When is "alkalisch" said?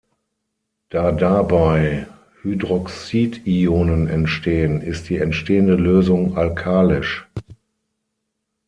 6.37-7.27